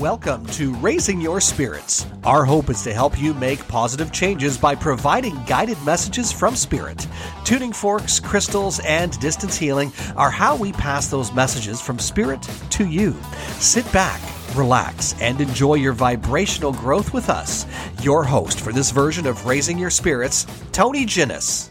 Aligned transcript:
Welcome 0.00 0.46
to 0.46 0.72
Raising 0.76 1.20
Your 1.20 1.42
Spirits. 1.42 2.06
Our 2.24 2.46
hope 2.46 2.70
is 2.70 2.80
to 2.84 2.94
help 2.94 3.20
you 3.20 3.34
make 3.34 3.68
positive 3.68 4.10
changes 4.12 4.56
by 4.56 4.74
providing 4.74 5.34
guided 5.44 5.76
messages 5.84 6.32
from 6.32 6.56
Spirit. 6.56 7.06
Tuning 7.44 7.74
forks, 7.74 8.18
crystals, 8.18 8.80
and 8.86 9.20
distance 9.20 9.58
healing 9.58 9.92
are 10.16 10.30
how 10.30 10.56
we 10.56 10.72
pass 10.72 11.08
those 11.08 11.34
messages 11.34 11.82
from 11.82 11.98
Spirit 11.98 12.40
to 12.70 12.86
you. 12.86 13.14
Sit 13.58 13.84
back, 13.92 14.22
relax, 14.56 15.20
and 15.20 15.38
enjoy 15.38 15.74
your 15.74 15.92
vibrational 15.92 16.72
growth 16.72 17.12
with 17.12 17.28
us. 17.28 17.66
Your 18.02 18.24
host 18.24 18.58
for 18.58 18.72
this 18.72 18.92
version 18.92 19.26
of 19.26 19.44
Raising 19.44 19.78
Your 19.78 19.90
Spirits, 19.90 20.46
Tony 20.72 21.04
Ginnis. 21.04 21.68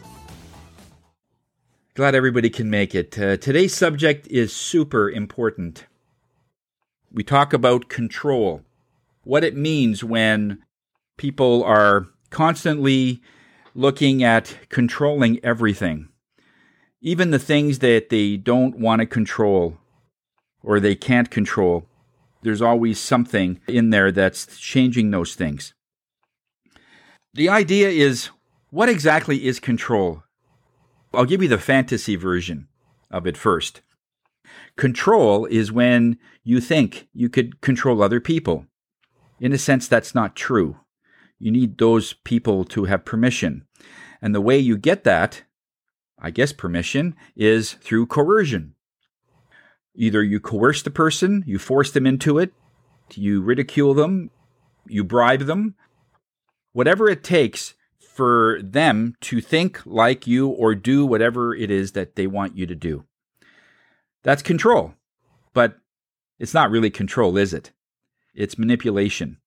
Glad 1.94 2.14
everybody 2.14 2.48
can 2.48 2.70
make 2.70 2.94
it. 2.94 3.18
Uh, 3.18 3.36
today's 3.38 3.74
subject 3.74 4.28
is 4.28 4.52
super 4.52 5.10
important. 5.10 5.86
We 7.12 7.24
talk 7.24 7.52
about 7.52 7.88
control, 7.88 8.62
what 9.24 9.42
it 9.42 9.56
means 9.56 10.04
when 10.04 10.62
people 11.18 11.64
are 11.64 12.06
constantly 12.30 13.20
looking 13.74 14.22
at 14.22 14.56
controlling 14.68 15.44
everything, 15.44 16.08
even 17.00 17.30
the 17.30 17.38
things 17.38 17.80
that 17.80 18.10
they 18.10 18.36
don't 18.36 18.78
want 18.78 19.00
to 19.00 19.06
control 19.06 19.78
or 20.62 20.78
they 20.78 20.94
can't 20.94 21.30
control. 21.30 21.86
There's 22.42 22.62
always 22.62 22.98
something 22.98 23.60
in 23.66 23.90
there 23.90 24.12
that's 24.12 24.58
changing 24.58 25.10
those 25.10 25.34
things. 25.34 25.74
The 27.34 27.48
idea 27.48 27.88
is 27.88 28.30
what 28.70 28.88
exactly 28.88 29.46
is 29.46 29.60
control? 29.60 30.22
I'll 31.12 31.24
give 31.24 31.42
you 31.42 31.48
the 31.48 31.58
fantasy 31.58 32.16
version 32.16 32.68
of 33.10 33.26
it 33.26 33.36
first. 33.36 33.82
Control 34.76 35.46
is 35.46 35.72
when 35.72 36.18
you 36.42 36.60
think 36.60 37.08
you 37.12 37.28
could 37.28 37.60
control 37.60 38.02
other 38.02 38.20
people. 38.20 38.66
In 39.40 39.52
a 39.52 39.58
sense, 39.58 39.88
that's 39.88 40.14
not 40.14 40.36
true. 40.36 40.78
You 41.38 41.50
need 41.50 41.78
those 41.78 42.12
people 42.12 42.64
to 42.66 42.84
have 42.84 43.04
permission. 43.04 43.66
And 44.20 44.34
the 44.34 44.40
way 44.40 44.58
you 44.58 44.76
get 44.76 45.04
that, 45.04 45.44
I 46.18 46.30
guess 46.30 46.52
permission, 46.52 47.16
is 47.34 47.72
through 47.72 48.06
coercion. 48.06 48.74
Either 49.94 50.22
you 50.22 50.40
coerce 50.40 50.82
the 50.82 50.90
person, 50.90 51.42
you 51.46 51.58
force 51.58 51.90
them 51.90 52.06
into 52.06 52.38
it, 52.38 52.52
you 53.14 53.42
ridicule 53.42 53.94
them, 53.94 54.30
you 54.86 55.02
bribe 55.02 55.46
them, 55.46 55.74
whatever 56.72 57.08
it 57.08 57.24
takes 57.24 57.74
for 57.98 58.60
them 58.62 59.14
to 59.22 59.40
think 59.40 59.80
like 59.86 60.26
you 60.26 60.48
or 60.48 60.74
do 60.74 61.06
whatever 61.06 61.54
it 61.54 61.70
is 61.70 61.92
that 61.92 62.16
they 62.16 62.26
want 62.26 62.56
you 62.56 62.66
to 62.66 62.74
do. 62.74 63.04
That's 64.22 64.42
control. 64.42 64.94
But 65.52 65.78
it's 66.38 66.54
not 66.54 66.70
really 66.70 66.90
control, 66.90 67.36
is 67.36 67.52
it? 67.52 67.72
It's 68.34 68.58
manipulation. 68.58 69.38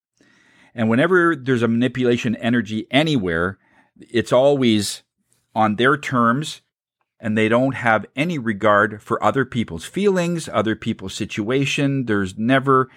And 0.76 0.90
whenever 0.90 1.36
there's 1.36 1.62
a 1.62 1.68
manipulation 1.68 2.36
energy 2.38 2.88
anywhere, 2.92 3.58
it's 4.00 4.32
always 4.32 5.04
on 5.56 5.76
their 5.76 5.98
terms 5.98 6.62
and 7.20 7.38
they 7.38 7.48
don't 7.48 7.76
have 7.76 8.06
any 8.18 8.38
regard 8.38 9.02
for 9.02 9.24
other 9.24 9.46
people's 9.46 9.86
feelings, 9.86 10.50
other 10.52 10.76
people's 10.76 11.14
situation. 11.14 12.06
There's 12.06 12.38
never 12.38 12.90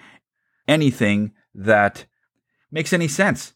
anything 0.67 1.31
that 1.55 2.05
makes 2.69 2.91
any 2.91 3.07
sense. 3.07 3.53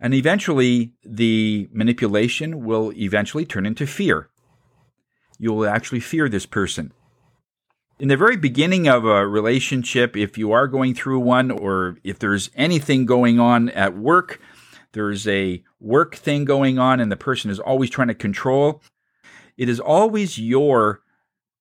And 0.00 0.14
eventually, 0.14 0.94
the 1.04 1.68
manipulation 1.72 2.64
will 2.64 2.90
eventually 2.96 3.44
turn 3.44 3.66
into 3.66 3.86
fear 3.86 4.30
you 5.38 5.52
will 5.52 5.68
actually 5.68 6.00
fear 6.00 6.28
this 6.28 6.46
person. 6.46 6.92
In 7.98 8.08
the 8.08 8.16
very 8.16 8.36
beginning 8.36 8.88
of 8.88 9.04
a 9.04 9.26
relationship, 9.26 10.16
if 10.16 10.36
you 10.36 10.52
are 10.52 10.66
going 10.66 10.94
through 10.94 11.20
one, 11.20 11.50
or 11.50 11.96
if 12.02 12.18
there's 12.18 12.50
anything 12.56 13.06
going 13.06 13.38
on 13.38 13.68
at 13.70 13.96
work, 13.96 14.40
there's 14.92 15.28
a 15.28 15.62
work 15.80 16.16
thing 16.16 16.44
going 16.44 16.78
on, 16.78 16.98
and 16.98 17.10
the 17.10 17.16
person 17.16 17.50
is 17.50 17.60
always 17.60 17.90
trying 17.90 18.08
to 18.08 18.14
control, 18.14 18.82
it 19.56 19.68
is 19.68 19.78
always 19.78 20.38
your 20.38 21.02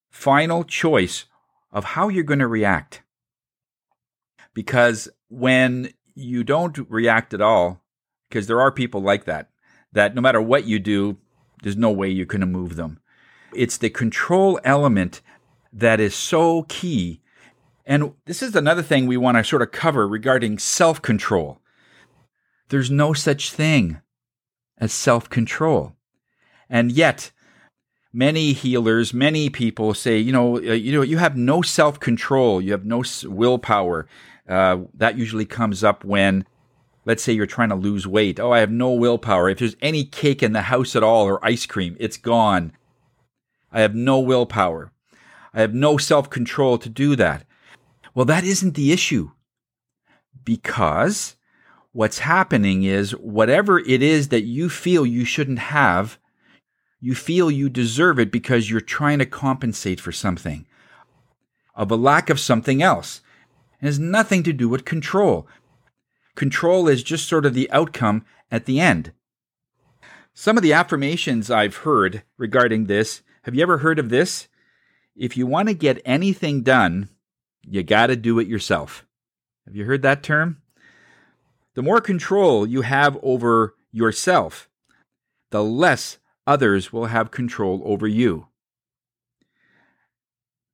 final 0.10 0.64
choice 0.64 1.26
of 1.72 1.84
how 1.84 2.10
you're 2.10 2.24
going 2.24 2.40
to 2.40 2.48
react. 2.48 3.04
Because 4.54 5.10
when 5.30 5.94
you 6.16 6.44
don't 6.44 6.78
react 6.90 7.34
at 7.34 7.42
all, 7.42 7.84
because 8.30 8.48
there 8.48 8.62
are 8.62 8.72
people 8.72 9.02
like 9.02 9.26
that, 9.26 9.50
that 9.92 10.16
no 10.16 10.22
matter 10.22 10.42
what 10.42 10.66
you 10.66 10.80
do, 10.80 11.18
there's 11.62 11.78
no 11.78 11.92
way 11.92 12.10
you're 12.10 12.26
going 12.26 12.42
to 12.42 12.48
move 12.48 12.76
them. 12.76 13.00
It's 13.56 13.78
the 13.78 13.90
control 13.90 14.60
element 14.64 15.22
that 15.72 16.00
is 16.00 16.16
so 16.16 16.64
key. 16.64 17.22
And 17.86 18.14
this 18.26 18.42
is 18.42 18.56
another 18.56 18.84
thing 18.84 19.08
we 19.08 19.18
want 19.18 19.38
to 19.38 19.44
sort 19.44 19.62
of 19.62 19.72
cover 19.72 20.08
regarding 20.08 20.58
self 20.58 21.02
control. 21.02 21.60
There's 22.70 22.90
no 22.92 23.14
such 23.14 23.52
thing 23.52 24.00
as 24.78 24.94
self 24.94 25.30
control. 25.30 25.94
And 26.70 26.92
yet, 26.92 27.32
many 28.14 28.54
healers, 28.54 29.14
many 29.14 29.50
people 29.50 29.94
say, 29.94 30.18
you 30.18 30.32
know, 30.32 30.58
uh, 30.58 30.74
you 30.74 30.94
know, 30.94 31.02
you 31.02 31.18
have 31.18 31.36
no 31.36 31.62
self 31.62 32.00
control, 32.00 32.62
you 32.62 32.72
have 32.72 32.86
no 32.86 33.04
willpower. 33.26 34.08
Uh, 34.48 34.80
that 34.94 35.18
usually 35.18 35.46
comes 35.46 35.84
up 35.84 36.04
when, 36.04 36.46
let's 37.06 37.24
say, 37.24 37.34
you're 37.34 37.46
trying 37.46 37.70
to 37.70 37.76
lose 37.76 38.06
weight. 38.06 38.40
Oh, 38.40 38.52
I 38.52 38.60
have 38.60 38.72
no 38.72 38.92
willpower. 38.94 39.50
If 39.50 39.60
there's 39.60 39.76
any 39.82 40.04
cake 40.06 40.44
in 40.44 40.54
the 40.54 40.64
house 40.64 40.96
at 40.96 41.04
all 41.04 41.26
or 41.26 41.44
ice 41.44 41.66
cream, 41.66 41.96
it's 42.00 42.18
gone. 42.18 42.74
I 43.74 43.82
have 43.82 43.96
no 43.96 44.20
willpower. 44.20 44.92
I 45.54 45.62
have 45.62 45.74
no 45.74 45.98
self 45.98 46.30
control 46.30 46.78
to 46.78 46.90
do 46.90 47.16
that. 47.16 47.46
Well, 48.14 48.26
that 48.26 48.44
isn't 48.44 48.76
the 48.76 48.92
issue. 48.92 49.32
Because 50.46 51.36
what's 51.92 52.20
happening 52.20 52.84
is 52.84 53.12
whatever 53.12 53.80
it 53.80 54.02
is 54.02 54.30
that 54.30 54.44
you 54.44 54.70
feel 54.70 55.06
you 55.06 55.26
shouldn't 55.26 55.60
have, 55.60 56.20
you 57.00 57.16
feel 57.16 57.50
you 57.50 57.68
deserve 57.70 58.20
it 58.20 58.32
because 58.32 58.70
you're 58.70 58.82
trying 58.82 59.20
to 59.20 59.26
compensate 59.26 60.00
for 60.00 60.12
something 60.12 60.66
of 61.76 61.90
a 61.90 61.96
lack 61.96 62.30
of 62.30 62.40
something 62.40 62.84
else. 62.84 63.22
It 63.82 63.86
has 63.86 64.00
nothing 64.00 64.44
to 64.44 64.54
do 64.54 64.70
with 64.70 64.86
control. 64.86 65.48
Control 66.36 66.88
is 66.88 67.04
just 67.04 67.28
sort 67.28 67.46
of 67.46 67.54
the 67.54 67.70
outcome 67.72 68.26
at 68.52 68.66
the 68.66 68.80
end. 68.80 69.12
Some 70.34 70.58
of 70.58 70.64
the 70.64 70.74
affirmations 70.74 71.52
I've 71.52 71.78
heard 71.78 72.24
regarding 72.38 72.86
this 72.86 73.22
have 73.44 73.56
you 73.56 73.62
ever 73.62 73.78
heard 73.78 74.00
of 74.00 74.10
this? 74.10 74.48
If 75.16 75.38
you 75.38 75.46
want 75.46 75.68
to 75.68 75.74
get 75.74 76.02
anything 76.06 76.64
done, 76.64 77.10
you 77.62 77.84
got 77.84 78.08
to 78.08 78.16
do 78.16 78.40
it 78.40 78.48
yourself. 78.48 79.06
Have 79.66 79.76
you 79.76 79.86
heard 79.86 80.02
that 80.02 80.24
term? 80.24 80.62
The 81.76 81.82
more 81.82 82.02
control 82.02 82.66
you 82.66 82.82
have 82.82 83.18
over 83.22 83.76
yourself, 83.92 84.70
the 85.52 85.64
less 85.64 86.18
others 86.48 86.92
will 86.92 87.06
have 87.06 87.32
control 87.32 87.82
over 87.86 88.08
you. 88.08 88.48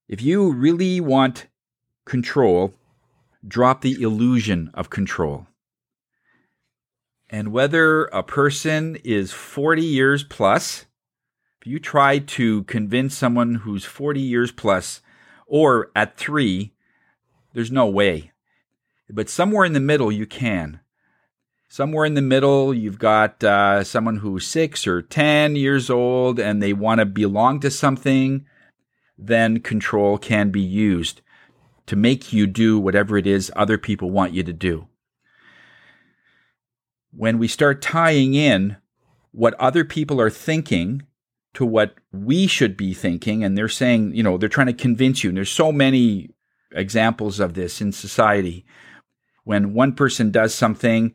If 0.07 0.21
you 0.21 0.51
really 0.51 0.99
want 0.99 1.47
control, 2.05 2.73
drop 3.47 3.81
the 3.81 4.01
illusion 4.01 4.71
of 4.73 4.89
control. 4.89 5.47
And 7.29 7.51
whether 7.51 8.05
a 8.05 8.23
person 8.23 8.97
is 9.03 9.31
40 9.31 9.83
years 9.83 10.23
plus, 10.23 10.85
you 11.69 11.79
try 11.79 12.17
to 12.17 12.63
convince 12.63 13.15
someone 13.15 13.53
who's 13.53 13.85
40 13.85 14.19
years 14.19 14.51
plus 14.51 15.01
or 15.45 15.91
at 15.95 16.17
three, 16.17 16.73
there's 17.53 17.71
no 17.71 17.85
way. 17.85 18.31
But 19.07 19.29
somewhere 19.29 19.65
in 19.65 19.73
the 19.73 19.79
middle, 19.79 20.11
you 20.11 20.25
can. 20.25 20.79
Somewhere 21.67 22.05
in 22.05 22.15
the 22.15 22.23
middle, 22.23 22.73
you've 22.73 22.97
got 22.97 23.43
uh, 23.43 23.83
someone 23.83 24.17
who's 24.17 24.47
six 24.47 24.87
or 24.87 25.03
10 25.03 25.55
years 25.55 25.91
old 25.91 26.39
and 26.39 26.59
they 26.59 26.73
want 26.73 27.01
to 27.01 27.05
belong 27.05 27.59
to 27.59 27.69
something, 27.69 28.47
then 29.15 29.59
control 29.59 30.17
can 30.17 30.49
be 30.49 30.61
used 30.61 31.21
to 31.85 31.95
make 31.95 32.33
you 32.33 32.47
do 32.47 32.79
whatever 32.79 33.15
it 33.15 33.27
is 33.27 33.51
other 33.55 33.77
people 33.77 34.09
want 34.09 34.33
you 34.33 34.41
to 34.41 34.53
do. 34.53 34.87
When 37.11 37.37
we 37.37 37.47
start 37.47 37.79
tying 37.79 38.33
in 38.33 38.77
what 39.31 39.53
other 39.59 39.85
people 39.85 40.19
are 40.19 40.31
thinking 40.31 41.03
to 41.53 41.65
what 41.65 41.95
we 42.11 42.47
should 42.47 42.77
be 42.77 42.93
thinking. 42.93 43.43
And 43.43 43.57
they're 43.57 43.67
saying, 43.67 44.13
you 44.15 44.23
know, 44.23 44.37
they're 44.37 44.49
trying 44.49 44.67
to 44.67 44.73
convince 44.73 45.23
you. 45.23 45.29
And 45.29 45.37
there's 45.37 45.49
so 45.49 45.71
many 45.71 46.29
examples 46.73 47.39
of 47.39 47.53
this 47.53 47.81
in 47.81 47.91
society. 47.91 48.65
When 49.43 49.73
one 49.73 49.93
person 49.93 50.31
does 50.31 50.53
something, 50.53 51.13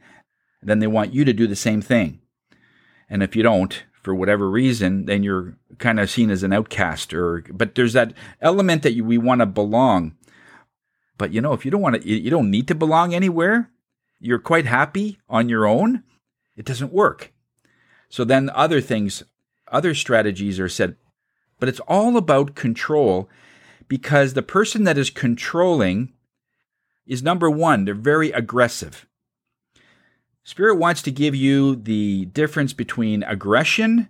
then 0.62 0.78
they 0.81 0.86
want 0.86 1.14
you 1.14 1.25
to 1.25 1.32
do 1.32 1.46
the 1.46 1.56
same 1.56 1.81
thing. 1.81 2.20
And 3.08 3.22
if 3.22 3.36
you 3.36 3.42
don't, 3.42 3.84
for 4.02 4.14
whatever 4.14 4.50
reason, 4.50 5.06
then 5.06 5.22
you're 5.22 5.56
kind 5.78 5.98
of 5.98 6.10
seen 6.10 6.31
as 6.31 6.42
an 6.42 6.52
outcast 6.52 7.14
or, 7.14 7.42
but 7.50 7.75
there's 7.75 7.94
that 7.94 8.12
element 8.40 8.82
that 8.82 8.92
you, 8.92 9.04
we 9.04 9.19
want 9.19 9.40
to 9.40 9.46
belong. 9.46 10.14
But 11.16 11.32
you 11.32 11.40
know, 11.40 11.52
if 11.52 11.64
you 11.64 11.70
don't 11.70 11.81
want 11.81 12.02
to, 12.02 12.06
you 12.08 12.31
don't 12.31 12.50
need 12.50 12.69
to 12.69 12.75
belong 12.75 13.14
anywhere, 13.14 13.70
you're 14.20 14.38
quite 14.38 14.66
happy 14.66 15.19
on 15.28 15.48
your 15.48 15.66
own, 15.66 16.02
it 16.56 16.66
doesn't 16.66 16.92
work. 16.92 17.32
So 18.10 18.25
then 18.25 18.50
other 18.50 18.81
things 18.81 19.22
other 19.75 19.94
strategies 19.94 20.61
are 20.61 20.69
said, 20.69 20.97
but 21.59 21.69
it's 21.69 21.81
all 21.81 22.17
about 22.17 22.55
control 22.55 23.29
because 23.88 24.32
the 24.32 24.43
person 24.43 24.85
that 24.85 24.97
is 24.97 25.11
controlling 25.11 26.12
is 27.06 27.23
number 27.23 27.50
one, 27.50 27.85
they're 27.85 27.94
very 27.94 28.31
aggressive. 28.31 29.06
Spirit 30.43 30.76
wants 30.76 31.03
to 31.03 31.11
give 31.11 31.35
you 31.35 31.75
the 31.75 32.26
difference 32.26 32.73
between 32.73 33.23
aggression 33.25 34.09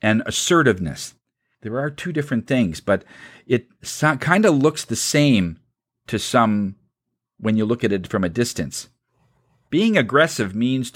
and 0.00 0.22
assertiveness. 0.26 1.14
There 1.62 1.78
are 1.78 1.90
two 1.90 2.12
different 2.12 2.46
things, 2.46 2.80
but 2.80 3.04
it 3.46 3.66
so, 3.82 4.16
kind 4.16 4.44
of 4.44 4.56
looks 4.56 4.84
the 4.84 4.96
same 4.96 5.58
to 6.06 6.18
some 6.18 6.76
when 7.38 7.56
you 7.56 7.64
look 7.64 7.82
at 7.82 7.92
it 7.92 8.06
from 8.06 8.24
a 8.24 8.28
distance. 8.28 8.88
Being 9.70 9.96
aggressive 9.96 10.54
means 10.54 10.92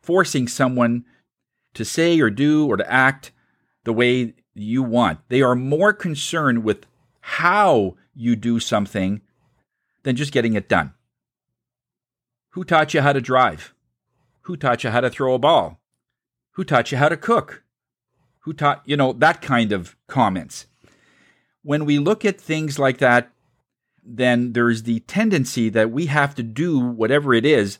forcing 0.00 0.46
someone 0.46 1.04
to 1.78 1.84
say 1.84 2.20
or 2.20 2.28
do 2.28 2.66
or 2.66 2.76
to 2.76 2.92
act 2.92 3.32
the 3.84 3.92
way 3.92 4.34
you 4.54 4.82
want. 4.82 5.20
They 5.28 5.42
are 5.42 5.54
more 5.54 5.92
concerned 5.92 6.64
with 6.64 6.84
how 7.20 7.96
you 8.14 8.36
do 8.36 8.60
something 8.60 9.22
than 10.02 10.16
just 10.16 10.32
getting 10.32 10.54
it 10.54 10.68
done. 10.68 10.92
Who 12.50 12.64
taught 12.64 12.94
you 12.94 13.00
how 13.00 13.12
to 13.12 13.20
drive? 13.20 13.74
Who 14.42 14.56
taught 14.56 14.82
you 14.82 14.90
how 14.90 15.00
to 15.00 15.10
throw 15.10 15.34
a 15.34 15.38
ball? 15.38 15.80
Who 16.52 16.64
taught 16.64 16.90
you 16.90 16.98
how 16.98 17.08
to 17.08 17.16
cook? 17.16 17.62
Who 18.40 18.52
taught, 18.52 18.82
you 18.84 18.96
know, 18.96 19.12
that 19.12 19.40
kind 19.40 19.72
of 19.72 19.96
comments. 20.06 20.66
When 21.62 21.84
we 21.84 21.98
look 21.98 22.24
at 22.24 22.40
things 22.40 22.78
like 22.78 22.98
that, 22.98 23.30
then 24.02 24.52
there's 24.54 24.82
the 24.82 25.00
tendency 25.00 25.68
that 25.68 25.90
we 25.90 26.06
have 26.06 26.34
to 26.36 26.42
do 26.42 26.80
whatever 26.80 27.34
it 27.34 27.44
is 27.44 27.78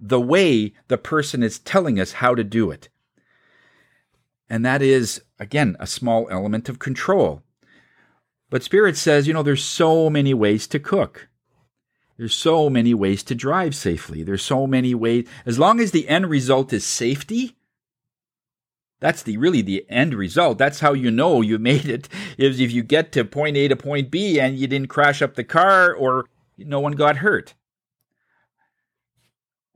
the 0.00 0.20
way 0.20 0.74
the 0.88 0.98
person 0.98 1.42
is 1.42 1.58
telling 1.58 1.98
us 1.98 2.12
how 2.12 2.34
to 2.34 2.44
do 2.44 2.70
it. 2.70 2.88
And 4.48 4.64
that 4.64 4.82
is, 4.82 5.22
again, 5.38 5.76
a 5.78 5.86
small 5.86 6.28
element 6.30 6.68
of 6.68 6.78
control. 6.78 7.42
But 8.50 8.62
Spirit 8.62 8.96
says, 8.96 9.26
you 9.26 9.34
know, 9.34 9.42
there's 9.42 9.64
so 9.64 10.08
many 10.08 10.32
ways 10.32 10.66
to 10.68 10.78
cook. 10.78 11.28
There's 12.16 12.34
so 12.34 12.68
many 12.68 12.94
ways 12.94 13.22
to 13.24 13.34
drive 13.34 13.74
safely. 13.74 14.22
There's 14.22 14.42
so 14.42 14.66
many 14.66 14.94
ways. 14.94 15.28
As 15.46 15.58
long 15.58 15.80
as 15.80 15.92
the 15.92 16.08
end 16.08 16.28
result 16.28 16.72
is 16.72 16.84
safety, 16.84 17.56
that's 19.00 19.22
the 19.22 19.36
really 19.36 19.62
the 19.62 19.86
end 19.88 20.14
result. 20.14 20.58
That's 20.58 20.80
how 20.80 20.94
you 20.94 21.10
know 21.10 21.42
you 21.42 21.58
made 21.60 21.86
it. 21.86 22.08
Is 22.36 22.58
if 22.58 22.72
you 22.72 22.82
get 22.82 23.12
to 23.12 23.24
point 23.24 23.56
A 23.56 23.68
to 23.68 23.76
point 23.76 24.10
B 24.10 24.40
and 24.40 24.58
you 24.58 24.66
didn't 24.66 24.88
crash 24.88 25.22
up 25.22 25.34
the 25.34 25.44
car 25.44 25.94
or 25.94 26.26
no 26.56 26.80
one 26.80 26.92
got 26.92 27.18
hurt. 27.18 27.54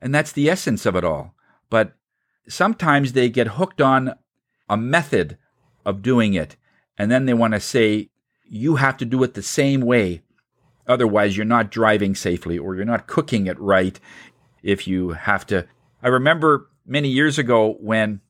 And 0.00 0.12
that's 0.12 0.32
the 0.32 0.50
essence 0.50 0.84
of 0.84 0.96
it 0.96 1.04
all. 1.04 1.34
But 1.70 1.92
sometimes 2.48 3.12
they 3.12 3.28
get 3.28 3.46
hooked 3.46 3.80
on 3.80 4.14
a 4.68 4.76
method 4.76 5.38
of 5.84 6.02
doing 6.02 6.34
it. 6.34 6.56
And 6.98 7.10
then 7.10 7.26
they 7.26 7.34
want 7.34 7.54
to 7.54 7.60
say, 7.60 8.10
you 8.44 8.76
have 8.76 8.96
to 8.98 9.04
do 9.04 9.22
it 9.22 9.34
the 9.34 9.42
same 9.42 9.80
way. 9.80 10.22
Otherwise, 10.86 11.36
you're 11.36 11.46
not 11.46 11.70
driving 11.70 12.14
safely 12.14 12.58
or 12.58 12.74
you're 12.74 12.84
not 12.84 13.06
cooking 13.06 13.46
it 13.46 13.58
right 13.58 13.98
if 14.62 14.86
you 14.86 15.10
have 15.10 15.46
to. 15.46 15.66
I 16.02 16.08
remember 16.08 16.68
many 16.84 17.08
years 17.08 17.38
ago 17.38 17.76
when 17.80 18.20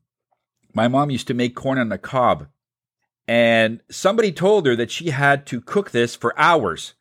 my 0.75 0.89
mom 0.89 1.11
used 1.11 1.27
to 1.27 1.35
make 1.35 1.55
corn 1.55 1.79
on 1.79 1.89
the 1.89 1.99
cob, 1.99 2.47
and 3.29 3.81
somebody 3.91 4.33
told 4.33 4.67
her 4.67 4.75
that 4.77 4.91
she 4.91 5.11
had 5.11 5.47
to 5.47 5.61
cook 5.61 5.91
this 5.91 6.15
for 6.15 6.39
hours. 6.39 6.95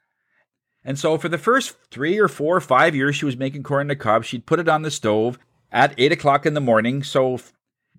And 0.84 0.98
so, 0.98 1.18
for 1.18 1.30
the 1.30 1.38
first 1.38 1.76
three 1.90 2.18
or 2.18 2.28
four 2.28 2.56
or 2.58 2.62
five 2.62 2.96
years 2.96 3.16
she 3.16 3.26
was 3.26 3.38
making 3.38 3.64
corn 3.64 3.82
on 3.82 3.88
the 3.88 3.96
cob, 3.96 4.24
she'd 4.24 4.46
put 4.46 4.60
it 4.60 4.70
on 4.70 4.82
the 4.82 4.92
stove 4.92 5.38
at 5.72 5.94
eight 5.98 6.12
o'clock 6.12 6.46
in 6.46 6.54
the 6.54 6.62
morning. 6.62 7.04
So, 7.04 7.40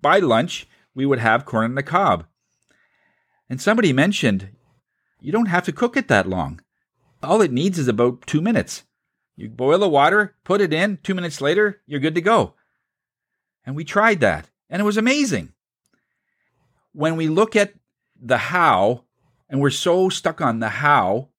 by 0.01 0.19
lunch, 0.19 0.67
we 0.95 1.05
would 1.05 1.19
have 1.19 1.45
corn 1.45 1.65
on 1.65 1.75
the 1.75 1.83
cob. 1.83 2.25
And 3.49 3.61
somebody 3.61 3.93
mentioned, 3.93 4.49
you 5.19 5.31
don't 5.31 5.47
have 5.47 5.65
to 5.65 5.71
cook 5.71 5.95
it 5.95 6.07
that 6.07 6.27
long. 6.27 6.61
All 7.21 7.41
it 7.41 7.51
needs 7.51 7.79
is 7.79 7.87
about 7.87 8.25
two 8.27 8.41
minutes. 8.41 8.83
You 9.35 9.49
boil 9.49 9.79
the 9.79 9.89
water, 9.89 10.35
put 10.43 10.61
it 10.61 10.73
in, 10.73 10.99
two 11.01 11.13
minutes 11.13 11.41
later, 11.41 11.81
you're 11.85 11.99
good 11.99 12.15
to 12.15 12.21
go. 12.21 12.53
And 13.65 13.75
we 13.75 13.83
tried 13.83 14.19
that, 14.19 14.49
and 14.69 14.81
it 14.81 14.85
was 14.85 14.97
amazing. 14.97 15.53
When 16.91 17.15
we 17.15 17.27
look 17.27 17.55
at 17.55 17.73
the 18.21 18.37
how, 18.37 19.05
and 19.49 19.61
we're 19.61 19.69
so 19.69 20.09
stuck 20.09 20.41
on 20.41 20.59
the 20.59 20.69
how, 20.69 21.29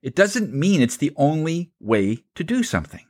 it 0.00 0.14
doesn't 0.14 0.54
mean 0.54 0.80
it's 0.80 0.96
the 0.96 1.12
only 1.16 1.72
way 1.80 2.24
to 2.34 2.44
do 2.44 2.62
something. 2.62 3.06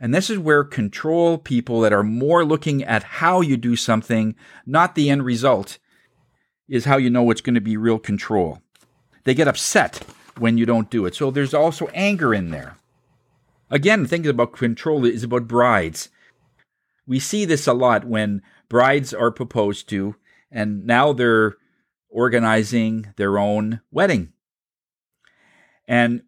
And 0.00 0.14
this 0.14 0.30
is 0.30 0.38
where 0.38 0.64
control 0.64 1.36
people 1.36 1.82
that 1.82 1.92
are 1.92 2.02
more 2.02 2.44
looking 2.44 2.82
at 2.82 3.02
how 3.02 3.42
you 3.42 3.58
do 3.58 3.76
something, 3.76 4.34
not 4.64 4.94
the 4.94 5.10
end 5.10 5.24
result, 5.24 5.78
is 6.68 6.86
how 6.86 6.96
you 6.96 7.10
know 7.10 7.30
it's 7.30 7.42
going 7.42 7.54
to 7.54 7.60
be 7.60 7.76
real 7.76 7.98
control. 7.98 8.62
They 9.24 9.34
get 9.34 9.48
upset 9.48 10.02
when 10.38 10.56
you 10.56 10.64
don't 10.64 10.90
do 10.90 11.04
it. 11.04 11.14
So 11.14 11.30
there's 11.30 11.52
also 11.52 11.88
anger 11.88 12.32
in 12.32 12.50
there. 12.50 12.78
Again, 13.68 14.06
thinking 14.06 14.30
about 14.30 14.54
control 14.54 15.04
is 15.04 15.22
about 15.22 15.46
brides. 15.46 16.08
We 17.06 17.18
see 17.20 17.44
this 17.44 17.66
a 17.66 17.74
lot 17.74 18.04
when 18.04 18.42
brides 18.68 19.12
are 19.12 19.30
proposed 19.30 19.88
to, 19.90 20.16
and 20.50 20.86
now 20.86 21.12
they're 21.12 21.56
organizing 22.08 23.12
their 23.16 23.38
own 23.38 23.80
wedding. 23.90 24.32
And 25.86 26.22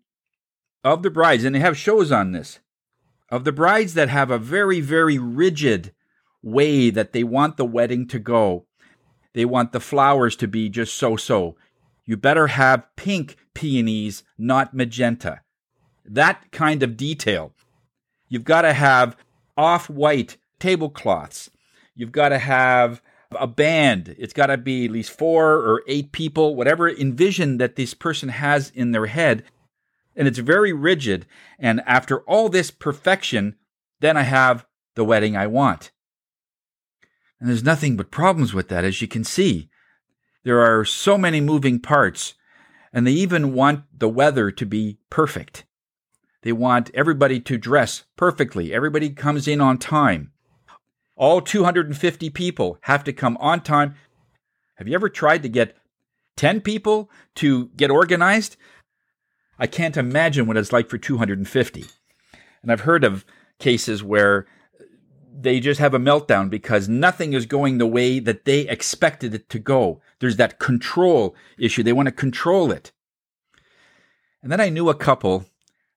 of 0.84 1.02
the 1.02 1.10
brides, 1.10 1.44
and 1.44 1.54
they 1.54 1.60
have 1.60 1.76
shows 1.78 2.12
on 2.12 2.32
this, 2.32 2.58
of 3.32 3.44
the 3.44 3.50
brides 3.50 3.94
that 3.94 4.10
have 4.10 4.30
a 4.30 4.38
very, 4.38 4.78
very 4.82 5.16
rigid 5.16 5.94
way 6.42 6.90
that 6.90 7.14
they 7.14 7.24
want 7.24 7.56
the 7.56 7.64
wedding 7.64 8.06
to 8.06 8.18
go. 8.18 8.66
They 9.32 9.46
want 9.46 9.72
the 9.72 9.80
flowers 9.80 10.36
to 10.36 10.46
be 10.46 10.68
just 10.68 10.94
so 10.94 11.16
so. 11.16 11.56
You 12.04 12.18
better 12.18 12.48
have 12.48 12.94
pink 12.94 13.36
peonies, 13.54 14.22
not 14.36 14.74
magenta. 14.74 15.40
That 16.04 16.52
kind 16.52 16.82
of 16.82 16.98
detail. 16.98 17.54
You've 18.28 18.44
got 18.44 18.62
to 18.62 18.74
have 18.74 19.16
off 19.56 19.88
white 19.88 20.36
tablecloths. 20.60 21.50
You've 21.94 22.12
got 22.12 22.30
to 22.30 22.38
have 22.38 23.00
a 23.30 23.46
band. 23.46 24.14
It's 24.18 24.34
got 24.34 24.46
to 24.46 24.58
be 24.58 24.84
at 24.84 24.90
least 24.90 25.10
four 25.10 25.54
or 25.54 25.82
eight 25.86 26.12
people, 26.12 26.54
whatever 26.54 26.86
envision 26.86 27.56
that 27.56 27.76
this 27.76 27.94
person 27.94 28.28
has 28.28 28.70
in 28.74 28.92
their 28.92 29.06
head 29.06 29.42
and 30.16 30.28
it's 30.28 30.38
very 30.38 30.72
rigid. 30.72 31.26
And 31.58 31.80
after 31.86 32.20
all 32.22 32.48
this 32.48 32.70
perfection, 32.70 33.56
then 34.00 34.16
I 34.16 34.22
have 34.22 34.66
the 34.94 35.04
wedding 35.04 35.36
I 35.36 35.46
want. 35.46 35.90
And 37.40 37.48
there's 37.48 37.64
nothing 37.64 37.96
but 37.96 38.10
problems 38.10 38.54
with 38.54 38.68
that, 38.68 38.84
as 38.84 39.02
you 39.02 39.08
can 39.08 39.24
see. 39.24 39.68
There 40.44 40.60
are 40.60 40.84
so 40.84 41.16
many 41.16 41.40
moving 41.40 41.80
parts, 41.80 42.34
and 42.92 43.06
they 43.06 43.12
even 43.12 43.52
want 43.52 43.84
the 43.96 44.08
weather 44.08 44.50
to 44.50 44.66
be 44.66 44.98
perfect. 45.10 45.64
They 46.42 46.52
want 46.52 46.90
everybody 46.94 47.40
to 47.40 47.58
dress 47.58 48.04
perfectly. 48.16 48.72
Everybody 48.72 49.10
comes 49.10 49.46
in 49.46 49.60
on 49.60 49.78
time. 49.78 50.32
All 51.16 51.40
250 51.40 52.30
people 52.30 52.78
have 52.82 53.04
to 53.04 53.12
come 53.12 53.36
on 53.38 53.60
time. 53.60 53.94
Have 54.76 54.88
you 54.88 54.94
ever 54.94 55.08
tried 55.08 55.42
to 55.44 55.48
get 55.48 55.76
10 56.36 56.60
people 56.60 57.10
to 57.36 57.68
get 57.76 57.90
organized? 57.90 58.56
I 59.62 59.68
can't 59.68 59.96
imagine 59.96 60.48
what 60.48 60.56
it's 60.56 60.72
like 60.72 60.90
for 60.90 60.98
250. 60.98 61.84
And 62.62 62.72
I've 62.72 62.80
heard 62.80 63.04
of 63.04 63.24
cases 63.60 64.02
where 64.02 64.44
they 65.32 65.60
just 65.60 65.78
have 65.78 65.94
a 65.94 66.00
meltdown 66.00 66.50
because 66.50 66.88
nothing 66.88 67.32
is 67.32 67.46
going 67.46 67.78
the 67.78 67.86
way 67.86 68.18
that 68.18 68.44
they 68.44 68.62
expected 68.62 69.36
it 69.36 69.48
to 69.50 69.60
go. 69.60 70.00
There's 70.18 70.34
that 70.34 70.58
control 70.58 71.36
issue. 71.56 71.84
They 71.84 71.92
want 71.92 72.06
to 72.06 72.12
control 72.12 72.72
it. 72.72 72.90
And 74.42 74.50
then 74.50 74.60
I 74.60 74.68
knew 74.68 74.88
a 74.88 74.96
couple 74.96 75.46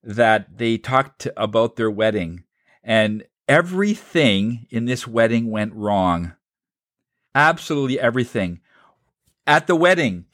that 0.03 0.59
they 0.59 0.77
talked 0.77 1.27
about 1.35 1.75
their 1.75 1.89
wedding, 1.89 2.43
and 2.83 3.23
everything 3.47 4.67
in 4.69 4.85
this 4.85 5.07
wedding 5.07 5.49
went 5.49 5.73
wrong. 5.73 6.33
Absolutely 7.33 7.99
everything. 7.99 8.59
At 9.47 9.65
the 9.65 9.75
wedding, 9.75 10.25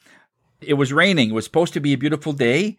it 0.60 0.74
was 0.74 0.92
raining. 0.92 1.30
It 1.30 1.34
was 1.34 1.46
supposed 1.46 1.72
to 1.72 1.80
be 1.80 1.94
a 1.94 1.98
beautiful 1.98 2.34
day. 2.34 2.76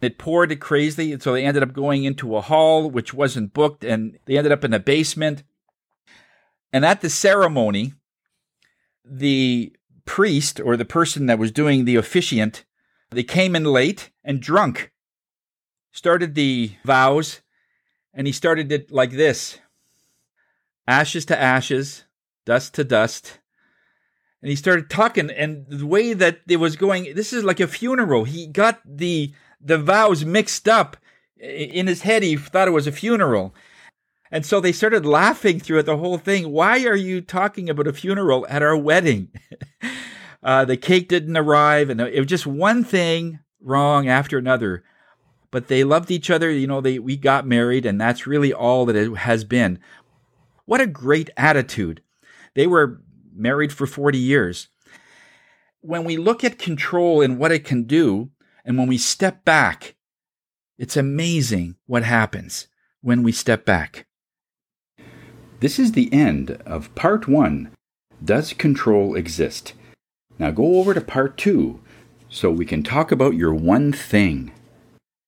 It 0.00 0.18
poured 0.18 0.52
it 0.52 0.60
crazily, 0.60 1.12
and 1.12 1.22
so 1.22 1.32
they 1.32 1.44
ended 1.44 1.62
up 1.62 1.72
going 1.72 2.04
into 2.04 2.36
a 2.36 2.42
hall 2.42 2.90
which 2.90 3.14
wasn't 3.14 3.54
booked, 3.54 3.84
and 3.84 4.18
they 4.26 4.36
ended 4.36 4.52
up 4.52 4.64
in 4.64 4.74
a 4.74 4.78
basement. 4.78 5.42
And 6.72 6.84
at 6.84 7.00
the 7.00 7.10
ceremony, 7.10 7.94
the 9.04 9.74
priest 10.04 10.60
or 10.60 10.76
the 10.76 10.84
person 10.84 11.26
that 11.26 11.38
was 11.38 11.52
doing 11.52 11.84
the 11.84 11.96
officiant, 11.96 12.64
they 13.10 13.22
came 13.22 13.56
in 13.56 13.64
late 13.64 14.10
and 14.22 14.40
drunk. 14.40 14.92
Started 15.92 16.34
the 16.34 16.72
vows, 16.84 17.40
and 18.12 18.26
he 18.26 18.32
started 18.32 18.70
it 18.72 18.90
like 18.90 19.12
this 19.12 19.58
ashes 20.86 21.24
to 21.26 21.40
ashes, 21.40 22.04
dust 22.44 22.74
to 22.74 22.84
dust. 22.84 23.38
And 24.44 24.50
he 24.50 24.56
started 24.56 24.90
talking, 24.90 25.30
and 25.30 25.64
the 25.68 25.86
way 25.86 26.12
that 26.12 26.40
it 26.46 26.58
was 26.58 26.76
going, 26.76 27.14
this 27.14 27.32
is 27.32 27.44
like 27.44 27.60
a 27.60 27.66
funeral. 27.66 28.24
He 28.24 28.46
got 28.46 28.78
the 28.84 29.32
the 29.58 29.78
vows 29.78 30.26
mixed 30.26 30.68
up. 30.68 30.98
In 31.38 31.86
his 31.86 32.02
head, 32.02 32.22
he 32.22 32.36
thought 32.36 32.68
it 32.68 32.72
was 32.72 32.86
a 32.86 32.92
funeral. 32.92 33.54
And 34.30 34.44
so 34.44 34.60
they 34.60 34.70
started 34.70 35.06
laughing 35.06 35.60
throughout 35.60 35.86
the 35.86 35.96
whole 35.96 36.18
thing. 36.18 36.50
Why 36.52 36.84
are 36.84 36.94
you 36.94 37.22
talking 37.22 37.70
about 37.70 37.86
a 37.86 37.94
funeral 37.94 38.46
at 38.50 38.62
our 38.62 38.76
wedding? 38.76 39.30
uh, 40.42 40.66
the 40.66 40.76
cake 40.76 41.08
didn't 41.08 41.38
arrive, 41.38 41.88
and 41.88 41.98
it 41.98 42.18
was 42.18 42.28
just 42.28 42.46
one 42.46 42.84
thing 42.84 43.38
wrong 43.62 44.08
after 44.08 44.36
another. 44.36 44.84
but 45.50 45.68
they 45.68 45.84
loved 45.84 46.10
each 46.10 46.30
other. 46.30 46.50
You 46.50 46.66
know, 46.66 46.82
they 46.82 46.98
we 46.98 47.16
got 47.16 47.46
married, 47.46 47.86
and 47.86 47.98
that's 47.98 48.26
really 48.26 48.52
all 48.52 48.84
that 48.84 48.96
it 48.96 49.10
has 49.18 49.44
been. 49.44 49.78
What 50.66 50.82
a 50.82 50.86
great 50.86 51.30
attitude! 51.36 52.02
They 52.54 52.66
were 52.66 53.00
married 53.34 53.72
for 53.72 53.86
40 53.86 54.18
years. 54.18 54.68
When 55.80 56.04
we 56.04 56.16
look 56.16 56.44
at 56.44 56.58
control 56.58 57.20
and 57.20 57.38
what 57.38 57.52
it 57.52 57.64
can 57.64 57.84
do, 57.84 58.30
and 58.64 58.78
when 58.78 58.86
we 58.86 58.98
step 58.98 59.44
back, 59.44 59.96
it's 60.78 60.96
amazing 60.96 61.76
what 61.86 62.02
happens 62.02 62.68
when 63.00 63.22
we 63.22 63.32
step 63.32 63.64
back. 63.64 64.06
This 65.60 65.78
is 65.78 65.92
the 65.92 66.12
end 66.12 66.52
of 66.66 66.94
part 66.94 67.28
one 67.28 67.70
Does 68.24 68.52
control 68.52 69.14
exist? 69.14 69.74
Now 70.38 70.50
go 70.50 70.78
over 70.78 70.94
to 70.94 71.00
part 71.00 71.36
two 71.36 71.80
so 72.28 72.50
we 72.50 72.64
can 72.64 72.82
talk 72.82 73.12
about 73.12 73.34
your 73.34 73.54
one 73.54 73.92
thing. 73.92 74.52